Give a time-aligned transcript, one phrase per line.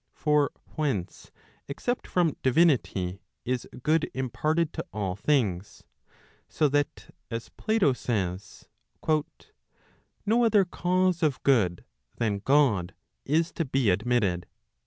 [0.15, 1.29] For whence,
[1.67, 5.83] except from divinity, is good imparted to all things?
[6.49, 8.67] So that as Plato says,"
[10.25, 11.85] no other cause of good
[12.15, 12.95] than God,
[13.25, 14.47] is to be admitted."